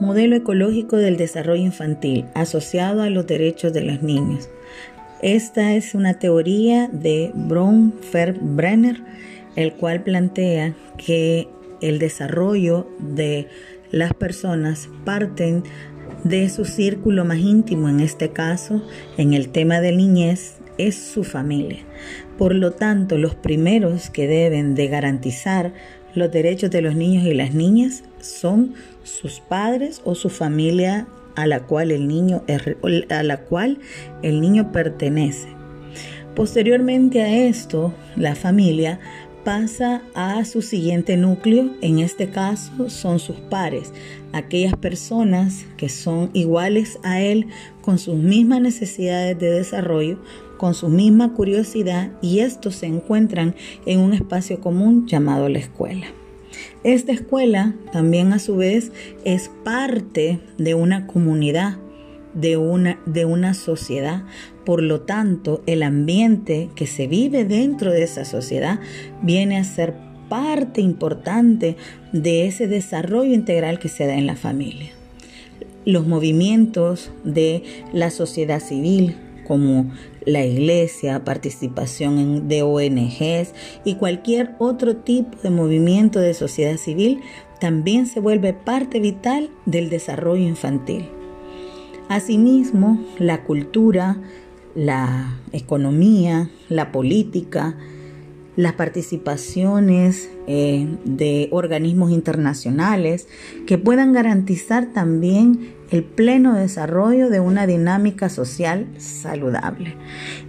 [0.00, 4.48] Modelo ecológico del desarrollo infantil asociado a los derechos de los niños.
[5.22, 7.94] Esta es una teoría de Braun
[8.40, 9.00] Brenner,
[9.54, 11.48] el cual plantea que
[11.80, 13.48] el desarrollo de
[13.92, 15.62] las personas parten
[16.24, 18.82] de su círculo más íntimo, en este caso,
[19.16, 21.80] en el tema de niñez, es su familia.
[22.38, 25.72] Por lo tanto, los primeros que deben de garantizar
[26.14, 31.46] los derechos de los niños y las niñas son sus padres o su familia a
[31.46, 32.42] la cual el niño,
[33.08, 33.78] a la cual
[34.22, 35.48] el niño pertenece.
[36.34, 39.00] Posteriormente a esto, la familia
[39.44, 43.92] pasa a su siguiente núcleo, en este caso son sus pares,
[44.32, 47.48] aquellas personas que son iguales a él
[47.80, 50.18] con sus mismas necesidades de desarrollo,
[50.62, 56.06] con su misma curiosidad y estos se encuentran en un espacio común llamado la escuela.
[56.84, 58.92] Esta escuela también a su vez
[59.24, 61.78] es parte de una comunidad,
[62.34, 64.22] de una, de una sociedad.
[64.64, 68.78] Por lo tanto, el ambiente que se vive dentro de esa sociedad
[69.20, 69.94] viene a ser
[70.28, 71.76] parte importante
[72.12, 74.92] de ese desarrollo integral que se da en la familia.
[75.84, 79.90] Los movimientos de la sociedad civil, como
[80.24, 83.54] la iglesia, participación de ONGs
[83.84, 87.20] y cualquier otro tipo de movimiento de sociedad civil
[87.60, 91.08] también se vuelve parte vital del desarrollo infantil.
[92.08, 94.16] Asimismo, la cultura,
[94.74, 97.76] la economía, la política,
[98.56, 103.28] las participaciones eh, de organismos internacionales
[103.66, 109.94] que puedan garantizar también el pleno desarrollo de una dinámica social saludable.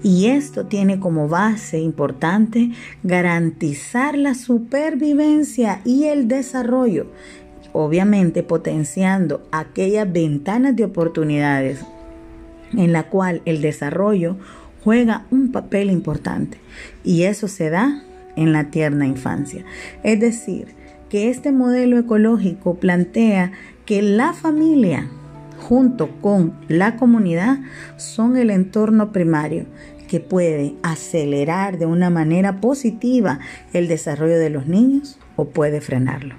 [0.01, 2.71] Y esto tiene como base importante
[3.03, 7.07] garantizar la supervivencia y el desarrollo,
[7.73, 11.79] obviamente potenciando aquellas ventanas de oportunidades
[12.75, 14.37] en la cual el desarrollo
[14.83, 16.57] juega un papel importante
[17.03, 18.03] y eso se da
[18.35, 19.63] en la tierna infancia.
[20.03, 20.67] Es decir,
[21.09, 23.51] que este modelo ecológico plantea
[23.85, 25.07] que la familia
[25.59, 27.59] junto con la comunidad
[27.97, 29.65] son el entorno primario
[30.07, 33.39] que puede acelerar de una manera positiva
[33.73, 36.35] el desarrollo de los niños o puede frenarlo.